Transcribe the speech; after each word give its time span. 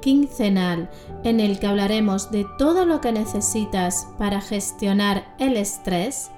quincenal 0.00 0.88
en 1.24 1.40
el 1.40 1.58
que 1.58 1.66
hablaremos 1.66 2.30
de 2.30 2.46
todo 2.58 2.84
lo 2.84 3.00
que 3.00 3.12
necesitas 3.12 4.08
para 4.18 4.40
gestionar 4.40 5.34
el 5.38 5.56
estrés 5.56 6.30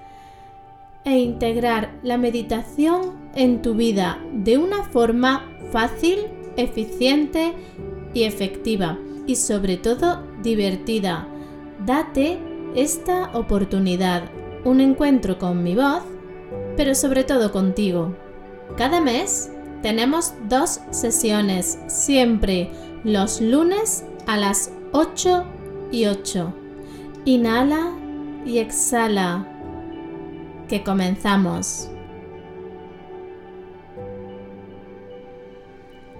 e 1.04 1.18
integrar 1.18 1.94
la 2.02 2.18
meditación 2.18 3.30
en 3.34 3.62
tu 3.62 3.74
vida 3.74 4.18
de 4.32 4.58
una 4.58 4.84
forma 4.84 5.48
fácil, 5.70 6.18
eficiente 6.56 7.54
y 8.14 8.24
efectiva 8.24 8.98
y 9.26 9.36
sobre 9.36 9.76
todo 9.76 10.22
divertida. 10.42 11.28
Date 11.86 12.38
esta 12.74 13.30
oportunidad, 13.34 14.24
un 14.64 14.80
encuentro 14.80 15.38
con 15.38 15.62
mi 15.62 15.74
voz, 15.74 16.02
pero 16.76 16.94
sobre 16.94 17.24
todo 17.24 17.52
contigo. 17.52 18.14
Cada 18.76 19.00
mes 19.00 19.50
tenemos 19.82 20.34
dos 20.48 20.80
sesiones, 20.90 21.78
siempre 21.86 22.70
los 23.04 23.40
lunes 23.40 24.04
a 24.26 24.36
las 24.36 24.72
8 24.92 25.44
y 25.92 26.06
8. 26.06 26.52
Inhala 27.24 27.96
y 28.44 28.58
exhala. 28.58 29.46
Que 30.68 30.82
comenzamos. 30.82 31.88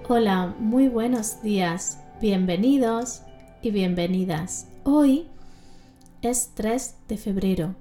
Hola, 0.07 0.55
muy 0.59 0.87
buenos 0.87 1.41
días. 1.41 2.01
Bienvenidos 2.21 3.21
y 3.61 3.71
bienvenidas. 3.71 4.67
Hoy 4.83 5.27
es 6.21 6.51
3 6.55 6.95
de 7.07 7.17
febrero. 7.17 7.75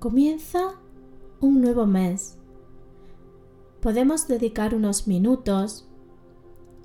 Comienza 0.00 0.80
un 1.40 1.60
nuevo 1.60 1.86
mes. 1.86 2.38
Podemos 3.80 4.26
dedicar 4.26 4.74
unos 4.74 5.06
minutos 5.06 5.88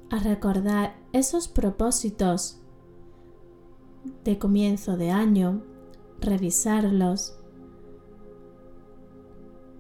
a 0.09 0.19
recordar 0.19 0.95
esos 1.13 1.47
propósitos 1.47 2.61
de 4.23 4.38
comienzo 4.38 4.97
de 4.97 5.11
año, 5.11 5.63
revisarlos, 6.19 7.38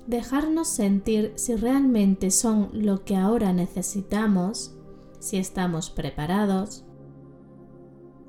dejarnos 0.05 0.67
sentir 0.67 1.33
si 1.35 1.55
realmente 1.55 2.31
son 2.31 2.69
lo 2.73 3.03
que 3.03 3.15
ahora 3.15 3.53
necesitamos, 3.53 4.75
si 5.19 5.37
estamos 5.37 5.89
preparados, 5.89 6.85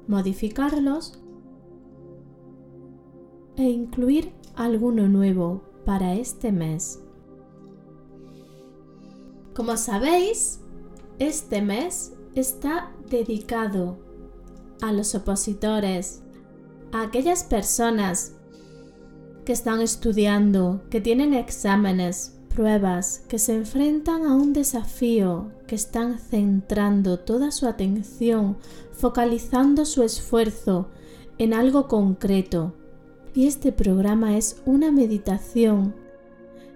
modificarlos 0.06 1.20
e 3.56 3.64
incluir 3.64 4.32
alguno 4.54 5.08
nuevo 5.08 5.62
para 5.84 6.14
este 6.14 6.52
mes. 6.52 7.02
Como 9.54 9.76
sabéis, 9.76 10.60
este 11.19 11.62
mes 11.62 12.12
está 12.34 12.92
dedicado 13.11 13.98
a 14.80 14.92
los 14.92 15.14
opositores, 15.14 16.22
a 16.92 17.02
aquellas 17.02 17.42
personas 17.42 18.34
que 19.44 19.53
están 19.53 19.81
estudiando, 19.81 20.82
que 20.91 21.00
tienen 21.00 21.34
exámenes, 21.34 22.38
pruebas, 22.54 23.25
que 23.28 23.38
se 23.38 23.54
enfrentan 23.54 24.26
a 24.26 24.34
un 24.34 24.53
desafío, 24.53 25.50
que 25.66 25.75
están 25.75 26.19
centrando 26.19 27.19
toda 27.19 27.50
su 27.50 27.66
atención, 27.66 28.56
focalizando 28.93 29.84
su 29.84 30.03
esfuerzo 30.03 30.88
en 31.38 31.54
algo 31.54 31.88
concreto. 31.88 32.75
Y 33.34 33.47
este 33.47 33.72
programa 33.72 34.37
es 34.37 34.60
una 34.66 34.91
meditación 34.91 35.94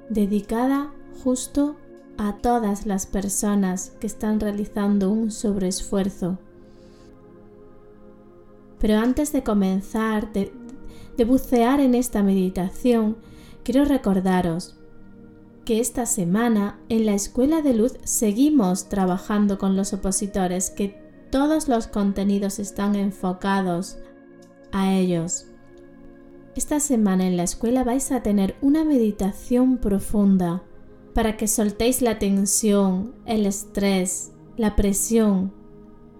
dedicada 0.08 0.92
justo 1.22 1.76
a 2.18 2.36
todas 2.38 2.86
las 2.86 3.06
personas 3.06 3.92
que 4.00 4.06
están 4.06 4.40
realizando 4.40 5.10
un 5.10 5.30
sobreesfuerzo. 5.30 6.38
Pero 8.78 8.98
antes 8.98 9.32
de 9.32 9.42
comenzar, 9.42 10.32
de, 10.32 10.52
bucear 11.24 11.80
en 11.80 11.94
esta 11.94 12.22
meditación, 12.22 13.16
quiero 13.62 13.84
recordaros 13.84 14.76
que 15.64 15.78
esta 15.78 16.06
semana 16.06 16.80
en 16.88 17.06
la 17.06 17.14
Escuela 17.14 17.62
de 17.62 17.74
Luz 17.74 17.92
seguimos 18.02 18.88
trabajando 18.88 19.58
con 19.58 19.76
los 19.76 19.92
opositores, 19.92 20.70
que 20.70 21.00
todos 21.30 21.68
los 21.68 21.86
contenidos 21.86 22.58
están 22.58 22.96
enfocados 22.96 23.98
a 24.72 24.92
ellos. 24.92 25.46
Esta 26.56 26.80
semana 26.80 27.26
en 27.26 27.36
la 27.36 27.44
escuela 27.44 27.84
vais 27.84 28.10
a 28.10 28.22
tener 28.22 28.56
una 28.60 28.84
meditación 28.84 29.78
profunda 29.78 30.62
para 31.14 31.36
que 31.36 31.46
soltéis 31.46 32.02
la 32.02 32.18
tensión, 32.18 33.14
el 33.26 33.46
estrés, 33.46 34.32
la 34.56 34.76
presión, 34.76 35.52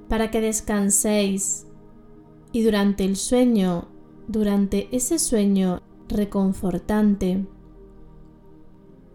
para 0.09 0.31
que 0.31 0.41
descanséis 0.41 1.67
y 2.53 2.63
durante 2.63 3.05
el 3.05 3.17
sueño, 3.17 3.89
durante 4.29 4.89
ese 4.95 5.19
sueño 5.19 5.81
reconfortante, 6.09 7.47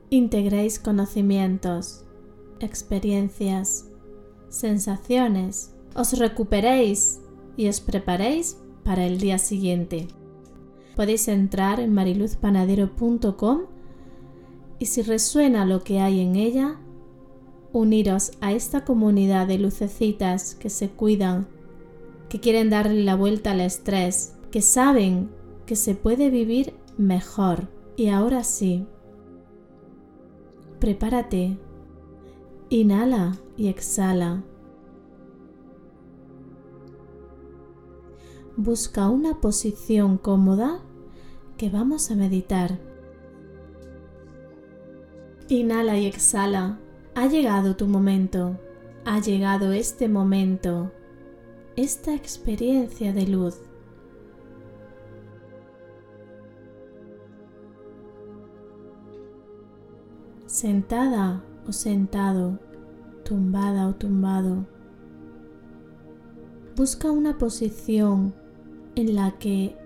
integréis 0.10 0.80
conocimientos, 0.80 2.06
experiencias, 2.60 3.86
sensaciones, 4.50 5.76
os 5.96 6.18
recuperéis 6.18 7.20
y 7.56 7.68
os 7.68 7.82
preparéis 7.82 8.58
para 8.84 9.06
el 9.06 9.20
día 9.20 9.38
siguiente. 9.38 10.08
Podéis 10.96 11.28
entrar 11.28 11.80
en 11.80 11.94
mariluzpanadero.com 11.94 13.77
y 14.80 14.86
si 14.86 15.02
resuena 15.02 15.66
lo 15.66 15.84
que 15.84 16.00
hay 16.00 16.20
en 16.20 16.36
ella, 16.36 16.80
uniros 17.74 18.32
a 18.42 18.52
esta 18.52 18.86
comunidad 18.86 19.48
de 19.48 19.58
lucecitas 19.58 20.56
que 20.56 20.70
se 20.70 20.90
cuidan, 20.90 21.48
que 22.30 22.40
quieren 22.40 22.70
darle 22.70 23.04
la 23.04 23.16
vuelta 23.16 23.52
al 23.52 23.62
estrés, 23.62 24.36
que 24.52 24.62
saben 24.62 25.30
que 25.66 25.76
se 25.76 25.96
puede 25.96 26.30
vivir 26.30 26.74
mejor. 26.98 27.70
Y 27.96 28.10
ahora 28.10 28.44
sí, 28.44 28.86
prepárate, 30.80 31.58
inhala 32.70 33.38
y 33.56 33.68
exhala. 33.68 34.44
Busca 38.56 39.10
una 39.10 39.40
posición 39.40 40.18
cómoda 40.18 40.82
que 41.58 41.70
vamos 41.70 42.12
a 42.12 42.16
meditar. 42.16 42.80
Inhala 45.50 45.98
y 45.98 46.06
exhala. 46.06 46.78
Ha 47.16 47.28
llegado 47.28 47.78
tu 47.78 47.88
momento. 47.88 48.60
Ha 49.06 49.22
llegado 49.22 49.72
este 49.72 50.10
momento. 50.10 50.92
Esta 51.78 52.14
experiencia 52.14 53.14
de 53.14 53.28
luz. 53.28 53.62
Sentada 60.48 61.44
o 61.66 61.72
sentado, 61.72 62.60
tumbada 63.24 63.88
o 63.88 63.96
tumbado. 63.96 64.66
Busca 66.76 67.10
una 67.10 67.38
posición 67.38 68.34
en 68.96 69.16
la 69.16 69.38
que 69.40 69.78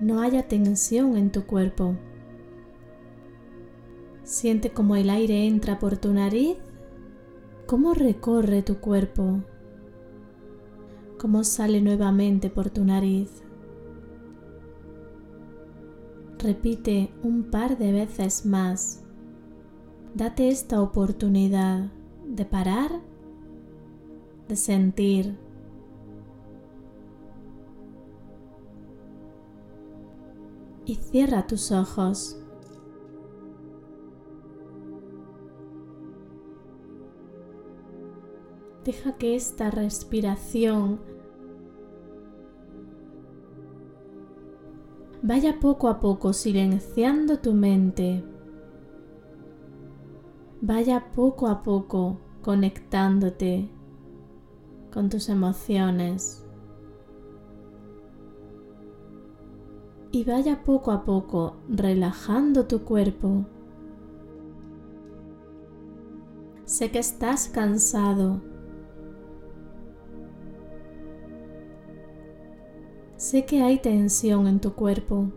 no 0.00 0.20
haya 0.20 0.46
tensión 0.46 1.16
en 1.16 1.32
tu 1.32 1.44
cuerpo. 1.44 1.96
Siente 4.28 4.74
cómo 4.74 4.94
el 4.94 5.08
aire 5.08 5.46
entra 5.46 5.78
por 5.78 5.96
tu 5.96 6.12
nariz, 6.12 6.58
cómo 7.64 7.94
recorre 7.94 8.60
tu 8.60 8.76
cuerpo, 8.76 9.40
cómo 11.18 11.44
sale 11.44 11.80
nuevamente 11.80 12.50
por 12.50 12.68
tu 12.68 12.84
nariz. 12.84 13.42
Repite 16.38 17.10
un 17.22 17.44
par 17.44 17.78
de 17.78 17.90
veces 17.90 18.44
más. 18.44 19.02
Date 20.14 20.50
esta 20.50 20.82
oportunidad 20.82 21.90
de 22.26 22.44
parar, 22.44 23.00
de 24.46 24.56
sentir. 24.56 25.38
Y 30.84 30.96
cierra 30.96 31.46
tus 31.46 31.72
ojos. 31.72 32.38
Deja 38.88 39.12
que 39.18 39.36
esta 39.36 39.70
respiración 39.70 40.98
vaya 45.20 45.60
poco 45.60 45.88
a 45.88 46.00
poco 46.00 46.32
silenciando 46.32 47.38
tu 47.38 47.52
mente. 47.52 48.24
Vaya 50.62 51.12
poco 51.14 51.48
a 51.48 51.62
poco 51.62 52.18
conectándote 52.40 53.68
con 54.90 55.10
tus 55.10 55.28
emociones. 55.28 56.46
Y 60.12 60.24
vaya 60.24 60.64
poco 60.64 60.92
a 60.92 61.04
poco 61.04 61.58
relajando 61.68 62.64
tu 62.64 62.84
cuerpo. 62.84 63.44
Sé 66.64 66.90
que 66.90 67.00
estás 67.00 67.50
cansado 67.50 68.40
Sé 73.28 73.44
que 73.44 73.60
hay 73.60 73.78
tensión 73.78 74.46
en 74.46 74.58
tu 74.58 74.72
cuerpo. 74.72 75.30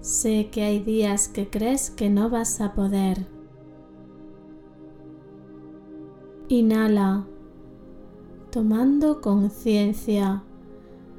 Sé 0.00 0.50
que 0.50 0.64
hay 0.64 0.80
días 0.80 1.28
que 1.28 1.48
crees 1.48 1.88
que 1.88 2.10
no 2.10 2.28
vas 2.28 2.60
a 2.60 2.74
poder. 2.74 3.28
Inhala, 6.48 7.28
tomando 8.50 9.20
conciencia 9.20 10.42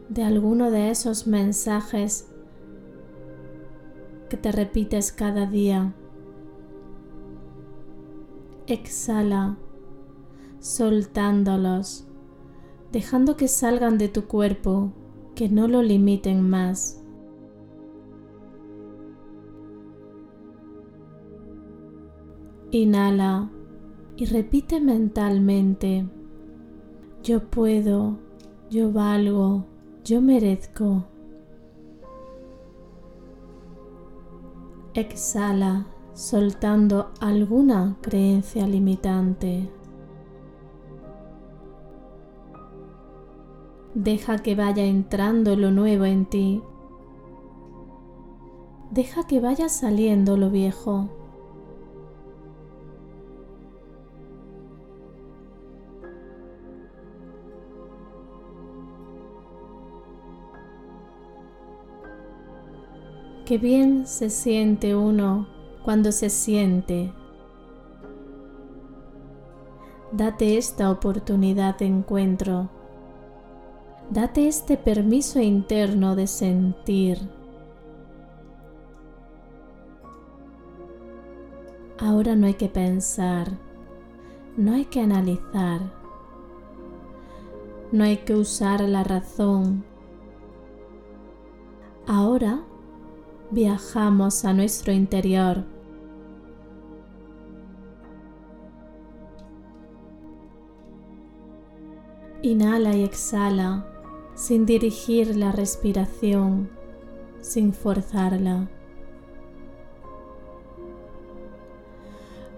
de 0.09 0.23
alguno 0.23 0.71
de 0.71 0.91
esos 0.91 1.25
mensajes 1.25 2.27
que 4.27 4.35
te 4.35 4.51
repites 4.51 5.13
cada 5.13 5.45
día. 5.45 5.93
Exhala, 8.67 9.55
soltándolos 10.59 12.10
dejando 12.91 13.37
que 13.37 13.47
salgan 13.47 13.97
de 13.97 14.09
tu 14.09 14.25
cuerpo, 14.25 14.91
que 15.35 15.49
no 15.49 15.67
lo 15.67 15.81
limiten 15.81 16.49
más. 16.49 17.03
Inhala 22.71 23.49
y 24.15 24.25
repite 24.25 24.79
mentalmente, 24.79 26.07
yo 27.23 27.41
puedo, 27.49 28.17
yo 28.69 28.91
valgo, 28.91 29.65
yo 30.03 30.21
merezco. 30.21 31.05
Exhala 34.93 35.85
soltando 36.13 37.11
alguna 37.19 37.97
creencia 38.01 38.67
limitante. 38.67 39.69
Deja 43.93 44.37
que 44.37 44.55
vaya 44.55 44.85
entrando 44.85 45.57
lo 45.57 45.69
nuevo 45.69 46.05
en 46.05 46.25
ti. 46.25 46.63
Deja 48.89 49.27
que 49.27 49.41
vaya 49.41 49.67
saliendo 49.67 50.37
lo 50.37 50.49
viejo. 50.49 51.09
Qué 63.45 63.57
bien 63.57 64.07
se 64.07 64.29
siente 64.29 64.95
uno 64.95 65.49
cuando 65.83 66.13
se 66.13 66.29
siente. 66.29 67.11
Date 70.13 70.57
esta 70.57 70.89
oportunidad 70.89 71.77
de 71.77 71.87
encuentro 71.87 72.80
Date 74.11 74.49
este 74.49 74.75
permiso 74.75 75.39
interno 75.39 76.17
de 76.17 76.27
sentir. 76.27 77.17
Ahora 81.97 82.35
no 82.35 82.47
hay 82.47 82.55
que 82.55 82.67
pensar, 82.67 83.57
no 84.57 84.73
hay 84.73 84.83
que 84.83 84.99
analizar, 84.99 85.79
no 87.93 88.03
hay 88.03 88.17
que 88.17 88.35
usar 88.35 88.81
la 88.81 89.05
razón. 89.05 89.85
Ahora 92.05 92.65
viajamos 93.49 94.43
a 94.43 94.51
nuestro 94.51 94.91
interior. 94.91 95.63
Inhala 102.41 102.93
y 102.97 103.05
exhala 103.05 103.90
sin 104.41 104.65
dirigir 104.65 105.35
la 105.35 105.51
respiración, 105.51 106.71
sin 107.41 107.73
forzarla. 107.73 108.67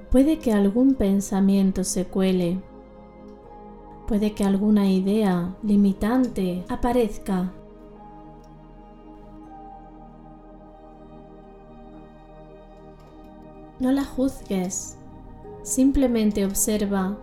Puede 0.09 0.39
que 0.39 0.53
algún 0.53 0.95
pensamiento 0.95 1.83
se 1.83 2.05
cuele, 2.05 2.61
puede 4.07 4.33
que 4.33 4.45
alguna 4.45 4.89
idea 4.89 5.57
limitante 5.61 6.63
aparezca. 6.69 7.51
No 13.81 13.91
la 13.91 14.05
juzgues, 14.05 14.97
simplemente 15.63 16.45
observa 16.45 17.17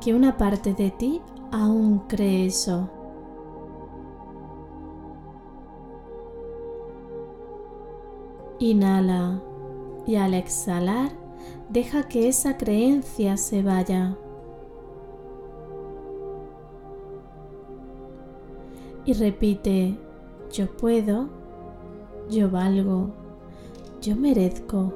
que 0.00 0.14
una 0.14 0.36
parte 0.36 0.74
de 0.74 0.92
ti 0.92 1.20
aún 1.52 2.00
cree 2.08 2.46
eso. 2.46 2.88
Inhala 8.60 9.40
y 10.06 10.16
al 10.16 10.34
exhalar 10.34 11.12
deja 11.68 12.08
que 12.08 12.28
esa 12.28 12.56
creencia 12.56 13.36
se 13.36 13.62
vaya. 13.62 14.16
Y 19.04 19.12
repite, 19.14 19.96
yo 20.52 20.66
puedo, 20.66 21.28
yo 22.28 22.50
valgo, 22.50 23.10
yo 24.02 24.16
merezco. 24.16 24.92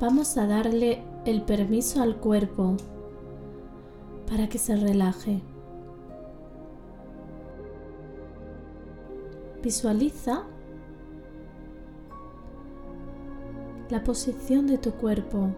Vamos 0.00 0.36
a 0.36 0.46
darle 0.46 1.02
el 1.24 1.42
permiso 1.42 2.02
al 2.02 2.16
cuerpo 2.16 2.76
para 4.28 4.48
que 4.48 4.58
se 4.58 4.76
relaje. 4.76 5.42
Visualiza 9.62 10.44
la 13.90 14.04
posición 14.04 14.66
de 14.66 14.78
tu 14.78 14.92
cuerpo 14.92 15.48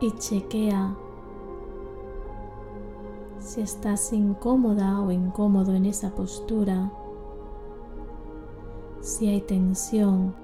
y 0.00 0.12
chequea 0.18 0.94
si 3.40 3.60
estás 3.60 4.12
incómoda 4.12 5.00
o 5.00 5.10
incómodo 5.10 5.74
en 5.74 5.86
esa 5.86 6.14
postura, 6.14 6.92
si 9.00 9.28
hay 9.28 9.40
tensión 9.40 10.41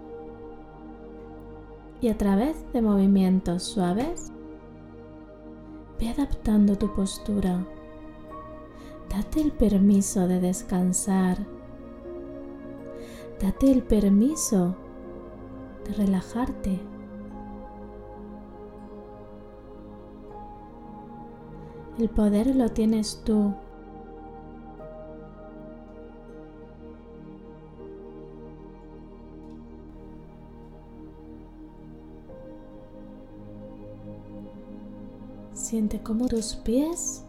y 2.01 2.09
a 2.09 2.17
través 2.17 2.57
de 2.73 2.83
movimientos 2.83 3.63
suaves, 3.65 4.33
ve 5.99 6.09
adaptando 6.11 6.77
tu 6.77 6.95
postura. 6.95 7.67
Date 9.11 9.41
el 9.41 9.53
permiso 9.53 10.29
de 10.29 10.41
descansar. 10.41 11.39
Date 13.41 13.73
el 13.73 13.83
permiso 13.83 14.77
de 15.87 15.95
relajarte. 15.95 16.79
El 21.99 22.09
poder 22.11 22.55
lo 22.55 22.69
tienes 22.69 23.23
tú. 23.25 23.55
Siente 35.69 36.03
cómo 36.03 36.29
tus 36.29 36.55
pies 36.55 37.27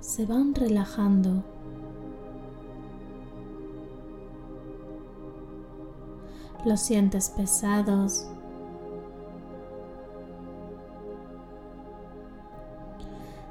se 0.00 0.24
van 0.24 0.54
relajando. 0.54 1.42
Los 6.64 6.80
sientes 6.80 7.28
pesados. 7.28 8.26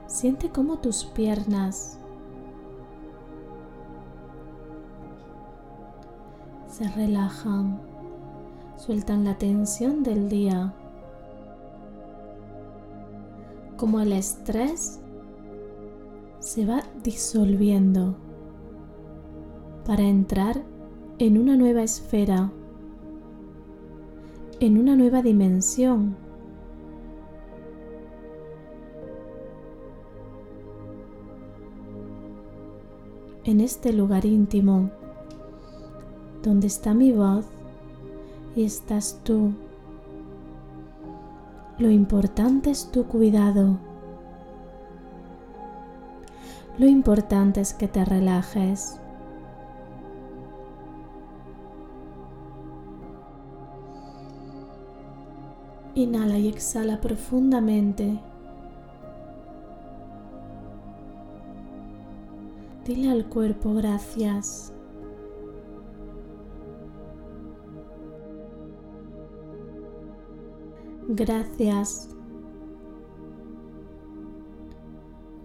Siente 0.07 0.50
cómo 0.50 0.79
tus 0.79 1.05
piernas 1.05 2.00
se 6.67 6.88
relajan, 6.88 7.79
sueltan 8.75 9.24
la 9.24 9.38
tensión 9.38 10.01
del 10.01 10.29
día 10.29 10.74
como 13.81 14.00
el 14.00 14.13
estrés 14.13 15.00
se 16.38 16.67
va 16.67 16.83
disolviendo 17.03 18.15
para 19.88 20.03
entrar 20.03 20.61
en 21.17 21.39
una 21.39 21.57
nueva 21.57 21.81
esfera, 21.81 22.51
en 24.59 24.77
una 24.77 24.95
nueva 24.95 25.23
dimensión. 25.23 26.15
En 33.45 33.61
este 33.61 33.93
lugar 33.93 34.25
íntimo, 34.25 34.91
donde 36.43 36.67
está 36.67 36.93
mi 36.93 37.11
voz 37.11 37.47
y 38.55 38.63
estás 38.63 39.19
tú. 39.23 39.53
Lo 41.81 41.89
importante 41.89 42.69
es 42.69 42.91
tu 42.91 43.07
cuidado. 43.07 43.79
Lo 46.77 46.85
importante 46.85 47.59
es 47.59 47.73
que 47.73 47.88
te 47.88 48.05
relajes. 48.05 49.00
Inhala 55.95 56.38
y 56.38 56.50
exhala 56.50 57.01
profundamente. 57.01 58.19
Dile 62.85 63.09
al 63.09 63.25
cuerpo 63.25 63.73
gracias. 63.73 64.71
Gracias. 71.13 72.07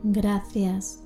Gracias. 0.04 1.02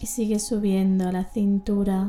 Y 0.00 0.06
sigue 0.06 0.38
subiendo 0.38 1.06
a 1.06 1.12
la 1.12 1.24
cintura, 1.24 2.08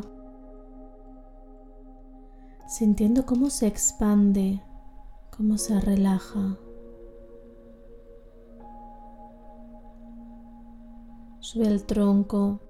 sintiendo 2.69 3.25
cómo 3.25 3.49
se 3.49 3.67
expande, 3.67 4.61
cómo 5.35 5.57
se 5.57 5.77
relaja. 5.81 6.57
Sube 11.41 11.67
el 11.67 11.83
tronco, 11.85 12.61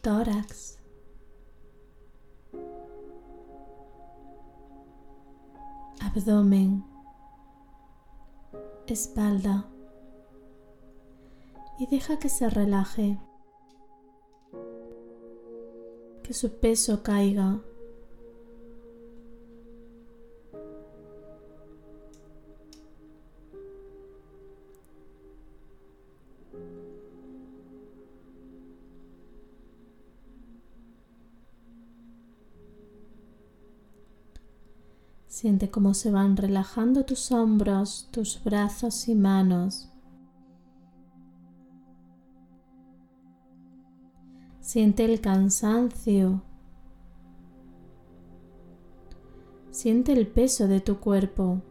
tórax. 0.00 0.81
Abdomen, 6.14 6.84
espalda. 8.86 9.66
Y 11.78 11.86
deja 11.86 12.18
que 12.18 12.28
se 12.28 12.50
relaje, 12.50 13.18
que 16.22 16.34
su 16.34 16.60
peso 16.60 17.02
caiga. 17.02 17.60
Siente 35.32 35.70
cómo 35.70 35.94
se 35.94 36.10
van 36.10 36.36
relajando 36.36 37.06
tus 37.06 37.32
hombros, 37.32 38.06
tus 38.10 38.44
brazos 38.44 39.08
y 39.08 39.14
manos. 39.14 39.90
Siente 44.60 45.06
el 45.06 45.22
cansancio. 45.22 46.42
Siente 49.70 50.12
el 50.12 50.26
peso 50.26 50.68
de 50.68 50.82
tu 50.82 51.00
cuerpo. 51.00 51.62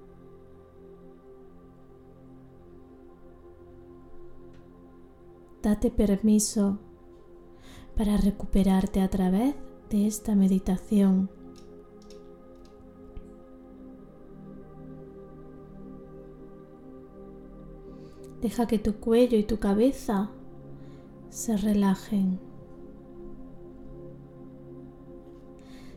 Date 5.61 5.91
permiso 5.91 6.79
para 7.95 8.17
recuperarte 8.17 9.01
a 9.01 9.09
través 9.11 9.53
de 9.91 10.07
esta 10.07 10.33
meditación. 10.33 11.40
Deja 18.41 18.65
que 18.65 18.79
tu 18.79 18.95
cuello 18.95 19.37
y 19.37 19.43
tu 19.43 19.59
cabeza 19.59 20.31
se 21.29 21.57
relajen. 21.57 22.39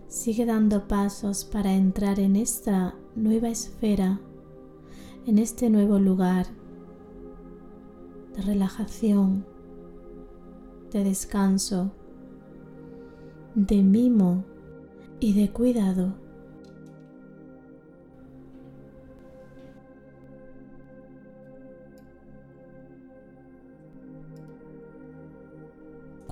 Sigue 0.08 0.44
dando 0.44 0.86
pasos 0.86 1.44
para 1.44 1.72
entrar 1.72 2.20
en 2.20 2.36
esta 2.36 2.94
nueva 3.16 3.48
esfera, 3.48 4.20
en 5.26 5.38
este 5.38 5.70
nuevo 5.70 5.98
lugar 5.98 6.46
de 8.36 8.42
relajación, 8.42 9.46
de 10.92 11.02
descanso, 11.02 11.92
de 13.54 13.82
mimo 13.82 14.44
y 15.18 15.32
de 15.32 15.50
cuidado. 15.50 16.23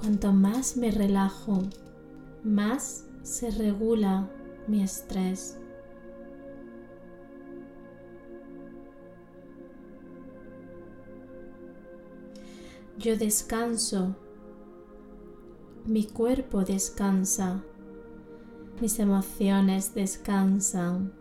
Cuanto 0.03 0.33
más 0.33 0.77
me 0.77 0.91
relajo, 0.91 1.63
más 2.43 3.07
se 3.23 3.53
regula 3.53 4.29
mi 4.67 4.83
estrés. 4.83 5.61
Yo 12.99 13.17
descanso, 13.17 14.17
mi 15.87 16.05
cuerpo 16.09 16.65
descansa, 16.65 17.63
mis 18.81 18.99
emociones 18.99 19.95
descansan 19.95 21.13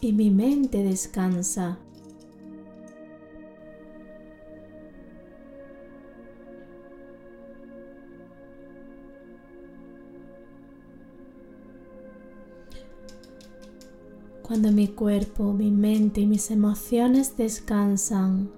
y 0.00 0.12
mi 0.12 0.30
mente 0.30 0.84
descansa. 0.84 1.80
Cuando 14.52 14.70
mi 14.70 14.88
cuerpo, 14.88 15.54
mi 15.54 15.70
mente 15.70 16.20
y 16.20 16.26
mis 16.26 16.50
emociones 16.50 17.38
descansan, 17.38 18.50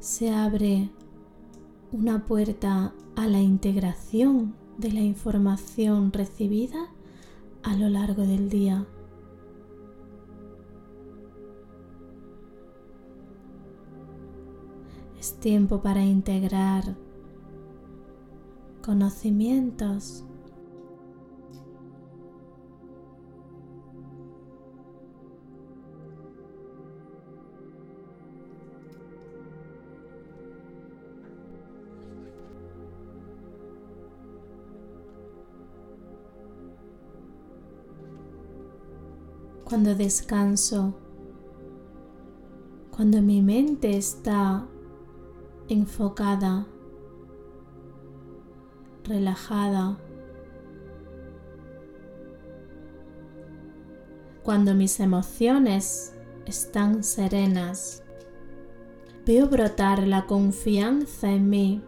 se 0.00 0.28
abre 0.28 0.90
una 1.92 2.26
puerta 2.26 2.92
a 3.16 3.26
la 3.26 3.40
integración 3.40 4.54
de 4.76 4.92
la 4.92 5.00
información 5.00 6.12
recibida 6.12 6.90
a 7.62 7.74
lo 7.74 7.88
largo 7.88 8.26
del 8.26 8.50
día. 8.50 8.84
Es 15.18 15.40
tiempo 15.40 15.80
para 15.80 16.04
integrar 16.04 16.98
conocimientos 18.82 20.26
cuando 39.68 39.94
descanso, 39.94 40.94
cuando 42.96 43.20
mi 43.20 43.42
mente 43.42 43.98
está 43.98 44.66
enfocada, 45.68 46.66
relajada, 49.04 49.98
cuando 54.42 54.74
mis 54.74 55.00
emociones 55.00 56.14
están 56.46 57.04
serenas, 57.04 58.02
veo 59.26 59.50
brotar 59.50 60.08
la 60.08 60.24
confianza 60.24 61.30
en 61.30 61.50
mí. 61.50 61.82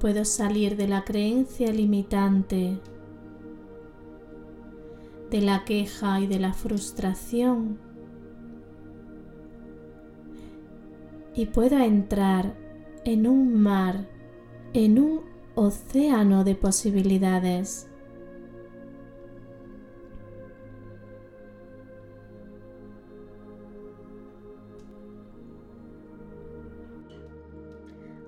Puedo 0.00 0.26
salir 0.26 0.76
de 0.76 0.86
la 0.86 1.02
creencia 1.02 1.72
limitante, 1.72 2.78
de 5.30 5.40
la 5.40 5.64
queja 5.64 6.20
y 6.20 6.26
de 6.26 6.38
la 6.38 6.52
frustración. 6.52 7.78
Y 11.34 11.46
puedo 11.46 11.78
entrar 11.78 12.56
en 13.04 13.26
un 13.26 13.60
mar, 13.60 14.08
en 14.72 14.98
un 14.98 15.20
océano 15.54 16.44
de 16.44 16.54
posibilidades. 16.54 17.88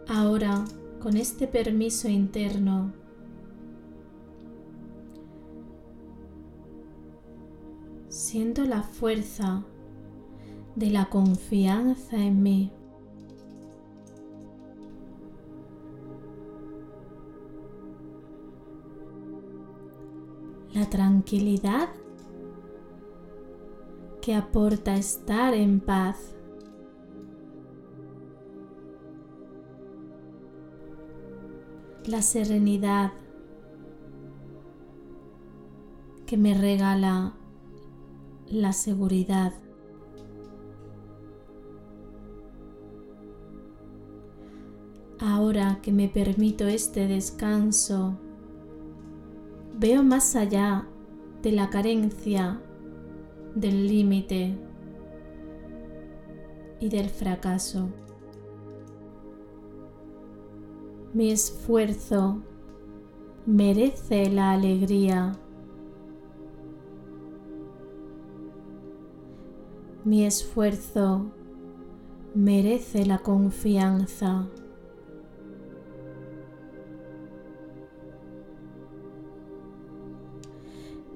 Ahora, 0.08 0.64
con 1.00 1.16
este 1.16 1.46
permiso 1.46 2.08
interno, 2.08 2.92
siento 8.38 8.64
la 8.66 8.84
fuerza 8.84 9.64
de 10.76 10.90
la 10.90 11.06
confianza 11.06 12.16
en 12.16 12.40
mí. 12.40 12.72
La 20.72 20.88
tranquilidad 20.88 21.88
que 24.22 24.36
aporta 24.36 24.94
estar 24.94 25.52
en 25.52 25.80
paz. 25.80 26.36
La 32.06 32.22
serenidad 32.22 33.10
que 36.24 36.36
me 36.36 36.54
regala 36.54 37.34
la 38.50 38.72
seguridad. 38.72 39.52
Ahora 45.20 45.80
que 45.82 45.92
me 45.92 46.08
permito 46.08 46.66
este 46.66 47.08
descanso, 47.08 48.16
veo 49.78 50.02
más 50.02 50.36
allá 50.36 50.86
de 51.42 51.52
la 51.52 51.70
carencia, 51.70 52.60
del 53.54 53.88
límite 53.88 54.56
y 56.80 56.88
del 56.88 57.08
fracaso. 57.10 57.88
Mi 61.12 61.32
esfuerzo 61.32 62.42
merece 63.46 64.30
la 64.30 64.52
alegría 64.52 65.32
Mi 70.08 70.24
esfuerzo 70.24 71.26
merece 72.34 73.04
la 73.04 73.18
confianza. 73.18 74.48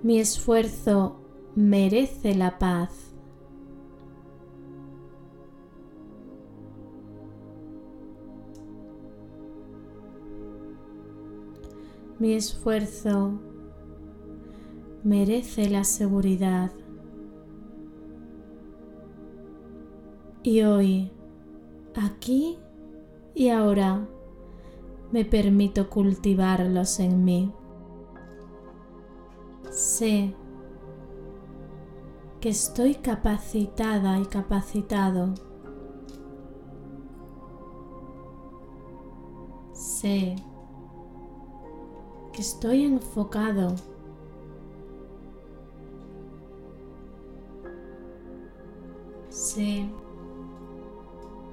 Mi 0.02 0.20
esfuerzo 0.20 1.16
merece 1.54 2.34
la 2.34 2.58
paz. 2.58 3.14
Mi 12.18 12.34
esfuerzo 12.34 13.40
merece 15.02 15.70
la 15.70 15.82
seguridad. 15.82 16.81
Y 20.44 20.62
hoy, 20.62 21.12
aquí 21.94 22.58
y 23.32 23.50
ahora, 23.50 24.08
me 25.12 25.24
permito 25.24 25.88
cultivarlos 25.88 26.98
en 26.98 27.24
mí. 27.24 27.52
Sé 29.70 30.34
que 32.40 32.48
estoy 32.48 32.96
capacitada 32.96 34.18
y 34.18 34.26
capacitado. 34.26 35.32
Sé 39.72 40.34
que 42.32 42.42
estoy 42.42 42.84
enfocado. 42.84 43.76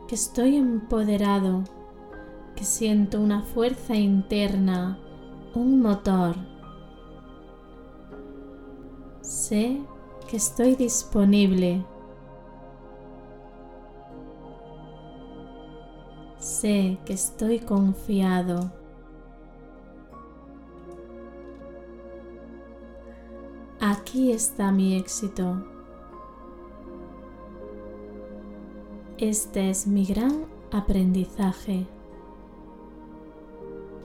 Que 0.10 0.16
estoy 0.16 0.56
empoderado, 0.56 1.64
que 2.56 2.64
siento 2.64 3.22
una 3.22 3.44
fuerza 3.44 3.96
interna, 3.96 4.98
un 5.54 5.84
motor. 5.84 6.36
Sé 9.22 9.80
que 10.28 10.38
estoy 10.38 10.76
disponible. 10.76 11.86
Sé 16.40 16.98
que 17.06 17.14
estoy 17.14 17.60
confiado. 17.60 18.72
Aquí 23.80 24.32
está 24.32 24.72
mi 24.72 24.98
éxito. 24.98 25.79
Este 29.22 29.70
es 29.70 29.86
mi 29.86 30.06
gran 30.06 30.46
aprendizaje. 30.72 31.86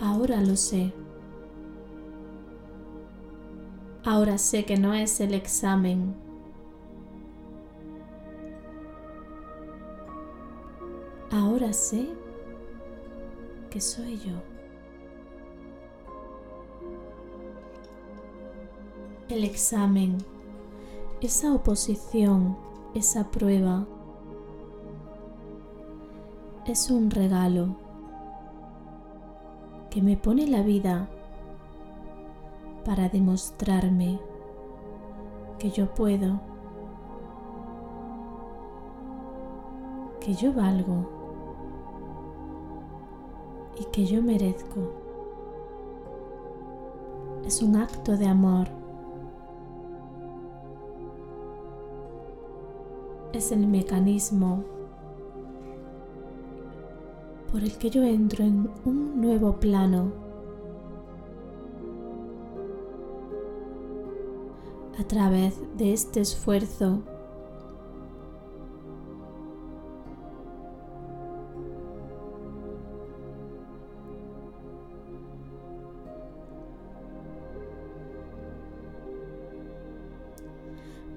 Ahora 0.00 0.40
lo 0.40 0.56
sé. 0.56 0.92
Ahora 4.02 4.38
sé 4.38 4.64
que 4.64 4.76
no 4.76 4.92
es 4.92 5.20
el 5.20 5.34
examen. 5.34 6.16
Ahora 11.30 11.72
sé 11.72 12.08
que 13.70 13.80
soy 13.80 14.18
yo. 14.18 14.32
El 19.28 19.44
examen, 19.44 20.18
esa 21.20 21.54
oposición, 21.54 22.56
esa 22.96 23.30
prueba 23.30 23.86
es 26.66 26.90
un 26.90 27.10
regalo 27.10 27.76
que 29.90 30.00
me 30.00 30.16
pone 30.16 30.46
la 30.46 30.62
vida 30.62 31.08
para 32.86 33.10
demostrarme 33.10 34.18
que 35.58 35.70
yo 35.70 35.94
puedo, 35.94 36.40
que 40.20 40.32
yo 40.34 40.54
valgo 40.54 41.06
y 43.78 43.84
que 43.86 44.06
yo 44.06 44.22
merezco. 44.22 44.80
Es 47.44 47.60
un 47.60 47.76
acto 47.76 48.16
de 48.16 48.26
amor. 48.26 48.68
Es 53.34 53.52
el 53.52 53.66
mecanismo 53.66 54.64
por 57.54 57.62
el 57.62 57.78
que 57.78 57.88
yo 57.88 58.02
entro 58.02 58.44
en 58.44 58.68
un 58.84 59.20
nuevo 59.20 59.60
plano. 59.60 60.12
A 64.98 65.04
través 65.04 65.60
de 65.78 65.92
este 65.92 66.20
esfuerzo 66.20 67.04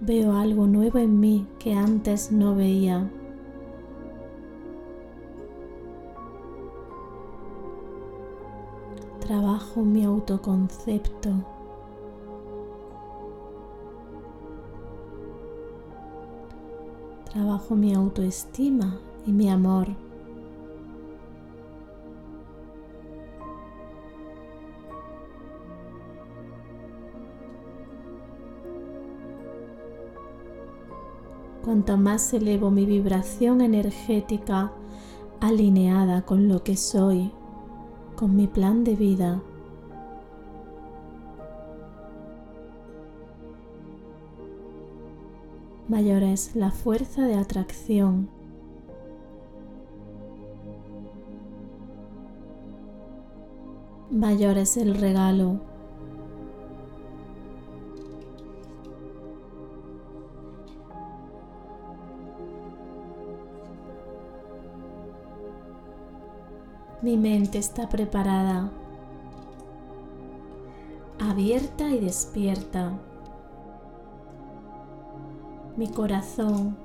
veo 0.02 0.34
algo 0.34 0.68
nuevo 0.68 1.00
en 1.00 1.20
mí 1.20 1.48
que 1.58 1.74
antes 1.74 2.32
no 2.32 2.54
veía. 2.56 3.10
Trabajo 9.28 9.82
mi 9.82 10.06
autoconcepto. 10.06 11.30
Trabajo 17.34 17.76
mi 17.76 17.94
autoestima 17.94 18.98
y 19.26 19.34
mi 19.34 19.50
amor. 19.50 19.88
Cuanto 31.66 31.98
más 31.98 32.34
elevo 32.34 32.72
mi 32.72 32.86
vibración 32.86 33.60
energética 33.60 34.72
alineada 35.42 36.22
con 36.22 36.48
lo 36.48 36.64
que 36.64 36.78
soy, 36.78 37.34
con 38.18 38.36
mi 38.36 38.48
plan 38.48 38.84
de 38.84 38.96
vida, 38.96 39.40
mayor 45.88 46.24
es 46.24 46.56
la 46.56 46.72
fuerza 46.72 47.28
de 47.28 47.36
atracción. 47.36 48.28
Mayor 54.10 54.58
es 54.58 54.78
el 54.78 54.96
regalo. 54.96 55.60
Mi 67.08 67.16
mente 67.16 67.58
está 67.58 67.88
preparada, 67.88 68.70
abierta 71.20 71.90
y 71.90 72.00
despierta. 72.00 73.00
Mi 75.78 75.88
corazón 75.88 76.76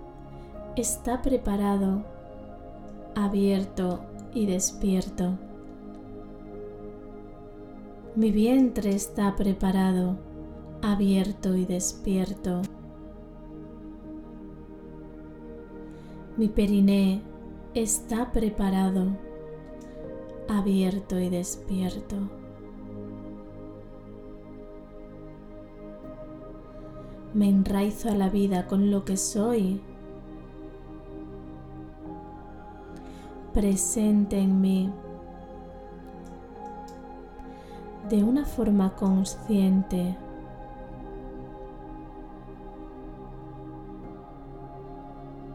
está 0.76 1.22
preparado, 1.22 2.04
abierto 3.16 4.04
y 4.32 4.46
despierto. 4.46 5.40
Mi 8.14 8.30
vientre 8.30 8.94
está 8.94 9.34
preparado, 9.34 10.18
abierto 10.82 11.56
y 11.56 11.64
despierto. 11.64 12.62
Mi 16.36 16.46
periné 16.46 17.22
está 17.74 18.30
preparado, 18.30 19.31
abierto 20.58 21.18
y 21.18 21.28
despierto. 21.28 22.16
Me 27.34 27.48
enraizo 27.48 28.10
a 28.10 28.14
la 28.14 28.28
vida 28.28 28.66
con 28.66 28.90
lo 28.90 29.04
que 29.04 29.16
soy, 29.16 29.80
presente 33.54 34.38
en 34.38 34.60
mí, 34.60 34.92
de 38.10 38.22
una 38.22 38.44
forma 38.44 38.94
consciente. 38.94 40.16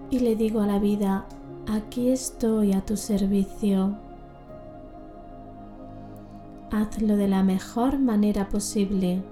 Y 0.10 0.20
le 0.20 0.36
digo 0.36 0.62
a 0.62 0.68
la 0.68 0.80
vida, 0.80 1.28
aquí 1.68 2.10
estoy 2.10 2.74
a 2.74 2.82
tu 2.82 2.98
servicio. 2.98 4.07
Hazlo 6.72 7.16
de 7.16 7.28
la 7.28 7.44
mejor 7.44 8.00
manera 8.00 8.50
posible. 8.50 9.24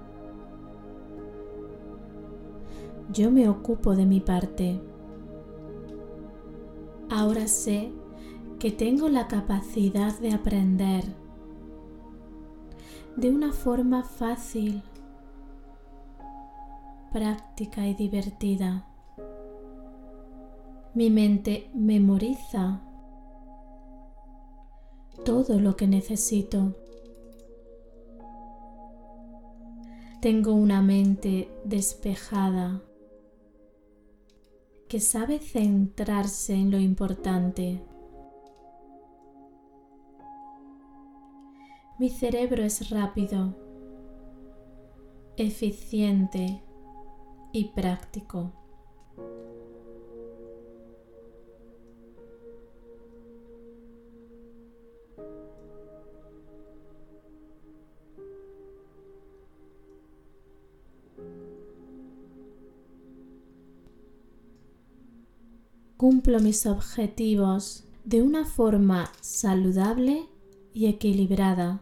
yo 3.12 3.30
me 3.30 3.48
ocupo 3.48 3.94
de 3.94 4.04
mi 4.04 4.20
parte. 4.20 4.80
Ahora 7.08 7.46
sé 7.46 7.92
que 8.58 8.70
tengo 8.70 9.08
la 9.08 9.28
capacidad 9.28 10.18
de 10.18 10.32
aprender 10.32 11.04
de 13.16 13.30
una 13.30 13.52
forma 13.52 14.02
fácil, 14.02 14.82
práctica 17.12 17.86
y 17.86 17.94
divertida. 17.94 18.86
Mi 20.94 21.10
mente 21.10 21.70
memoriza 21.74 22.82
todo 25.24 25.58
lo 25.60 25.76
que 25.76 25.86
necesito. 25.86 26.74
Tengo 30.26 30.54
una 30.54 30.82
mente 30.82 31.48
despejada 31.62 32.82
que 34.88 34.98
sabe 34.98 35.38
centrarse 35.38 36.52
en 36.52 36.72
lo 36.72 36.80
importante. 36.80 37.80
Mi 42.00 42.10
cerebro 42.10 42.64
es 42.64 42.90
rápido, 42.90 43.54
eficiente 45.36 46.60
y 47.52 47.66
práctico. 47.66 48.65
Cumplo 66.08 66.38
mis 66.38 66.66
objetivos 66.66 67.84
de 68.04 68.22
una 68.22 68.44
forma 68.44 69.10
saludable 69.20 70.28
y 70.72 70.86
equilibrada. 70.86 71.80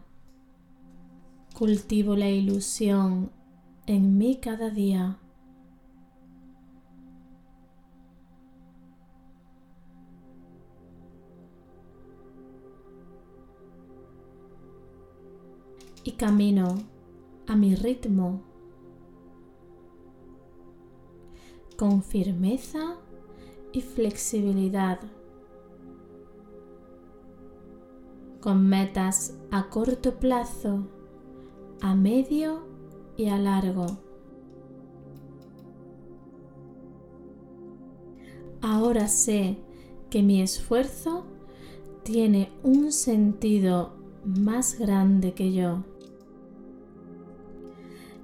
Cultivo 1.55 2.15
la 2.15 2.31
ilusión 2.31 3.31
en 3.85 4.17
mí 4.17 4.39
cada 4.41 4.71
día. 4.71 5.19
Y 16.03 16.13
camino 16.13 16.79
a 17.45 17.55
mi 17.55 17.75
ritmo 17.75 18.41
con 21.77 22.01
firmeza 22.01 22.97
y 23.75 23.81
flexibilidad, 23.81 25.01
con 28.39 28.65
metas 28.69 29.37
a 29.51 29.69
corto 29.69 30.17
plazo, 30.17 30.87
a 31.81 31.93
medio 31.93 32.61
y 33.17 33.27
a 33.27 33.37
largo. 33.37 33.85
Ahora 38.61 39.09
sé 39.09 39.57
que 40.09 40.23
mi 40.23 40.41
esfuerzo 40.41 41.25
tiene 42.03 42.53
un 42.63 42.93
sentido 42.93 43.97
más 44.23 44.79
grande 44.79 45.33
que 45.33 45.51
yo, 45.51 45.83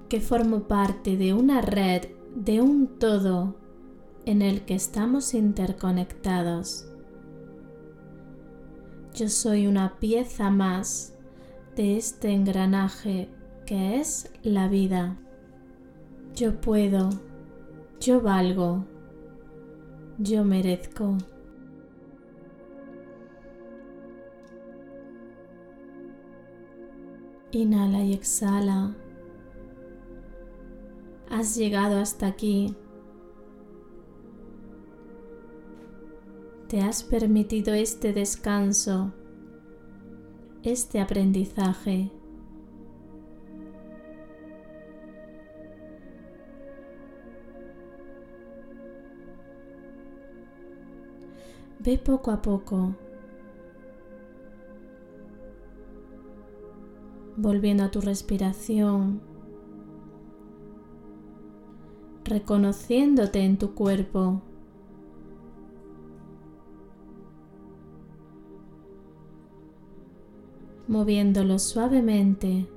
que 0.08 0.22
formo 0.22 0.66
parte 0.66 1.18
de 1.18 1.34
una 1.34 1.60
red, 1.60 2.06
de 2.34 2.62
un 2.62 2.98
todo 2.98 3.61
en 4.24 4.42
el 4.42 4.64
que 4.64 4.74
estamos 4.74 5.34
interconectados. 5.34 6.86
Yo 9.14 9.28
soy 9.28 9.66
una 9.66 9.98
pieza 9.98 10.50
más 10.50 11.14
de 11.76 11.96
este 11.96 12.30
engranaje 12.32 13.28
que 13.66 14.00
es 14.00 14.32
la 14.42 14.68
vida. 14.68 15.18
Yo 16.34 16.60
puedo, 16.60 17.10
yo 18.00 18.20
valgo, 18.20 18.84
yo 20.18 20.44
merezco. 20.44 21.18
Inhala 27.50 28.02
y 28.02 28.14
exhala. 28.14 28.94
Has 31.28 31.54
llegado 31.54 31.98
hasta 31.98 32.26
aquí 32.26 32.74
te 36.72 36.80
has 36.80 37.02
permitido 37.02 37.74
este 37.74 38.14
descanso, 38.14 39.12
este 40.62 41.00
aprendizaje. 41.02 42.10
Ve 51.78 51.98
poco 51.98 52.30
a 52.30 52.40
poco, 52.40 52.94
volviendo 57.36 57.84
a 57.84 57.90
tu 57.90 58.00
respiración, 58.00 59.20
reconociéndote 62.24 63.40
en 63.40 63.58
tu 63.58 63.74
cuerpo. 63.74 64.40
Moviéndolo 70.92 71.58
suavemente. 71.58 72.68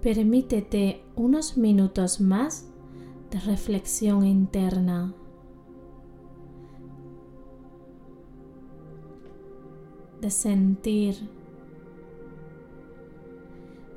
Permítete 0.00 1.02
unos 1.16 1.56
minutos 1.56 2.20
más 2.20 2.68
de 3.32 3.40
reflexión 3.40 4.24
interna. 4.24 5.12
De 10.20 10.30
sentir 10.30 11.16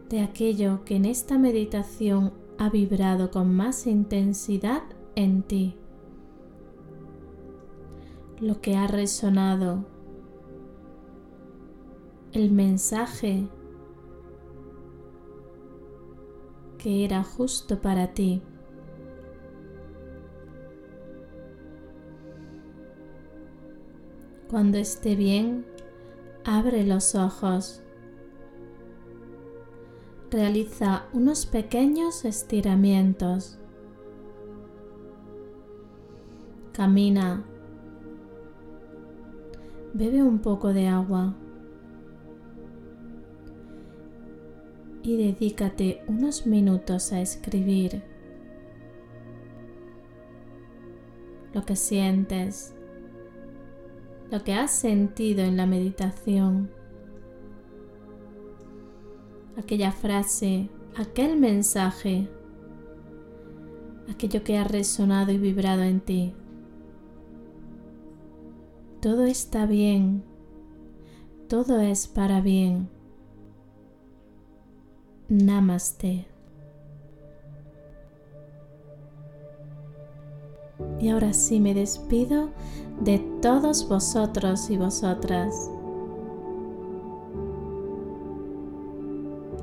de 0.09 0.21
aquello 0.21 0.83
que 0.85 0.95
en 0.95 1.05
esta 1.05 1.37
meditación 1.37 2.33
ha 2.57 2.71
vibrado 2.71 3.29
con 3.29 3.55
más 3.55 3.85
intensidad 3.85 4.81
en 5.15 5.43
ti, 5.43 5.75
lo 8.39 8.61
que 8.61 8.75
ha 8.77 8.87
resonado, 8.87 9.85
el 12.31 12.51
mensaje 12.51 13.47
que 16.77 17.03
era 17.03 17.23
justo 17.23 17.81
para 17.81 18.13
ti. 18.13 18.41
Cuando 24.49 24.77
esté 24.77 25.15
bien, 25.15 25.65
abre 26.45 26.85
los 26.85 27.13
ojos. 27.15 27.83
Realiza 30.31 31.05
unos 31.13 31.45
pequeños 31.45 32.23
estiramientos. 32.23 33.59
Camina. 36.71 37.48
Bebe 39.93 40.23
un 40.23 40.39
poco 40.39 40.73
de 40.73 40.87
agua. 40.87 41.35
y 45.03 45.17
dedícate 45.17 46.03
unos 46.07 46.45
minutos 46.45 47.11
a 47.11 47.21
escribir 47.21 48.03
lo 51.53 51.65
que 51.65 51.75
sientes, 51.75 52.75
lo 54.29 54.43
que 54.43 54.53
has 54.53 54.71
sentido 54.71 55.43
en 55.43 55.57
la 55.57 55.65
meditación, 55.65 56.69
aquella 59.57 59.91
frase, 59.91 60.69
aquel 60.95 61.39
mensaje, 61.39 62.29
aquello 64.11 64.43
que 64.43 64.57
ha 64.57 64.63
resonado 64.63 65.31
y 65.31 65.37
vibrado 65.37 65.81
en 65.81 66.01
ti. 66.01 66.33
Todo 69.01 69.23
está 69.23 69.65
bien, 69.65 70.23
todo 71.47 71.79
es 71.79 72.05
para 72.05 72.41
bien. 72.41 72.89
Namaste. 75.29 76.27
Y 80.99 81.07
ahora 81.07 81.31
sí 81.31 81.61
me 81.61 81.73
despido 81.73 82.49
de 82.99 83.19
todos 83.41 83.87
vosotros 83.87 84.69
y 84.69 84.75
vosotras. 84.75 85.71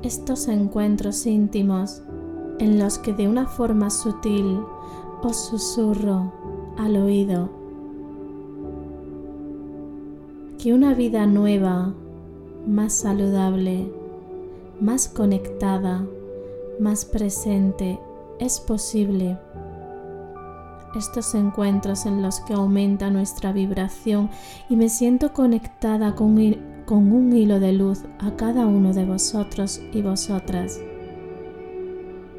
Estos 0.01 0.47
encuentros 0.47 1.27
íntimos 1.27 2.01
en 2.57 2.79
los 2.79 2.97
que 2.97 3.13
de 3.13 3.27
una 3.27 3.45
forma 3.45 3.91
sutil 3.91 4.61
os 5.21 5.37
susurro 5.45 6.33
al 6.75 6.95
oído 6.97 7.56
una 10.71 10.93
vida 10.93 11.25
nueva, 11.25 11.93
más 12.65 12.93
saludable, 12.93 13.91
más 14.79 15.07
conectada, 15.07 16.05
más 16.79 17.05
presente 17.05 17.99
es 18.39 18.59
posible. 18.59 19.37
Estos 20.95 21.35
encuentros 21.35 22.05
en 22.05 22.21
los 22.21 22.39
que 22.41 22.53
aumenta 22.53 23.09
nuestra 23.09 23.51
vibración 23.51 24.29
y 24.69 24.75
me 24.75 24.89
siento 24.89 25.33
conectada 25.33 26.15
con, 26.15 26.35
con 26.85 27.11
un 27.11 27.33
hilo 27.33 27.59
de 27.59 27.73
luz 27.73 28.03
a 28.19 28.31
cada 28.35 28.65
uno 28.65 28.93
de 28.93 29.05
vosotros 29.05 29.81
y 29.93 30.01
vosotras. 30.01 30.79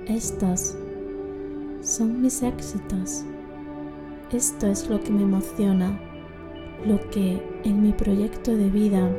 Estos 0.06 0.76
son 1.82 2.20
mis 2.20 2.42
éxitos. 2.42 3.24
Esto 4.32 4.66
es 4.66 4.88
lo 4.88 5.00
que 5.00 5.10
me 5.10 5.22
emociona, 5.22 5.98
lo 6.86 7.00
que 7.10 7.42
en 7.64 7.82
mi 7.82 7.92
proyecto 7.92 8.56
de 8.56 8.70
vida 8.70 9.10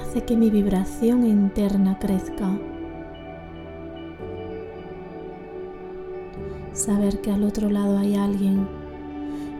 hace 0.00 0.24
que 0.24 0.36
mi 0.36 0.50
vibración 0.50 1.26
interna 1.26 1.98
crezca. 1.98 2.58
Saber 6.72 7.20
que 7.20 7.30
al 7.30 7.44
otro 7.44 7.70
lado 7.70 7.98
hay 7.98 8.16
alguien 8.16 8.68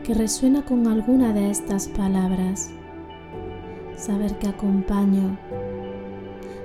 que 0.03 0.13
resuena 0.13 0.63
con 0.63 0.87
alguna 0.87 1.33
de 1.33 1.49
estas 1.49 1.87
palabras. 1.87 2.69
Saber 3.95 4.37
que 4.37 4.47
acompaño. 4.47 5.37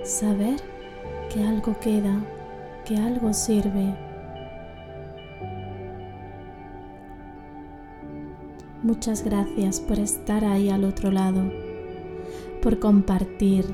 Saber 0.05 0.61
que 1.33 1.43
algo 1.43 1.79
queda, 1.81 2.21
que 2.85 2.97
algo 2.97 3.33
sirve. 3.33 4.12
Muchas 8.83 9.25
gracias 9.25 9.79
por 9.79 10.01
estar 10.01 10.45
ahí 10.45 10.69
al 10.69 10.85
otro 10.85 11.13
lado 11.13 11.41
por 12.63 12.79
compartir 12.79 13.65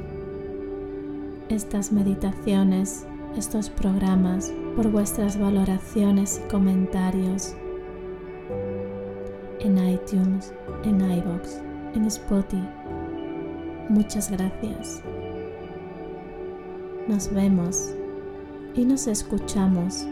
estas 1.49 1.93
meditaciones, 1.93 3.07
estos 3.37 3.71
programas, 3.71 4.53
por 4.77 4.91
vuestras 4.91 5.39
valoraciones 5.39 6.43
y 6.45 6.51
comentarios 6.51 7.55
en 9.61 9.79
iTunes, 9.79 10.53
en 10.85 11.01
iBox, 11.01 11.61
en 11.95 12.05
Spotify. 12.07 12.69
Muchas 13.89 14.31
gracias. 14.31 15.03
Nos 17.09 17.33
vemos 17.33 17.95
y 18.75 18.85
nos 18.85 19.07
escuchamos 19.07 20.07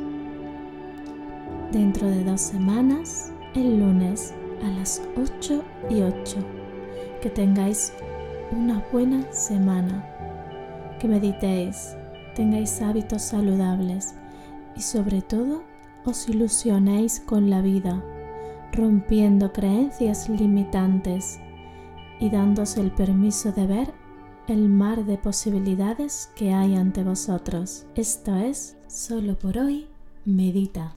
dentro 1.71 2.09
de 2.09 2.25
dos 2.25 2.41
semanas, 2.41 3.31
el 3.55 3.79
lunes 3.79 4.35
a 4.63 4.69
las 4.79 5.03
8 5.17 5.63
y 5.91 6.03
8. 6.03 6.39
Que 7.21 7.31
tengáis 7.31 7.93
una 8.53 8.85
buena 8.93 9.31
semana, 9.33 10.05
que 11.01 11.09
meditéis, 11.09 11.97
tengáis 12.35 12.81
hábitos 12.81 13.23
saludables 13.23 14.15
y 14.77 14.83
sobre 14.83 15.23
todo 15.23 15.63
os 16.05 16.29
ilusionéis 16.29 17.21
con 17.21 17.51
la 17.51 17.61
vida, 17.61 18.03
rompiendo 18.73 19.53
creencias 19.53 20.29
limitantes 20.29 21.41
y 22.21 22.31
dándose 22.31 22.81
el 22.81 22.93
permiso 22.93 23.53
de 23.53 23.67
ver 23.67 24.07
el 24.49 24.69
mar 24.69 25.05
de 25.05 25.19
posibilidades 25.19 26.31
que 26.37 26.53
hay 26.53 26.77
ante 26.77 27.03
vosotros. 27.03 27.87
Esto 27.97 28.37
es, 28.37 28.77
solo 28.87 29.37
por 29.37 29.59
hoy, 29.59 29.89
medita. 30.25 30.95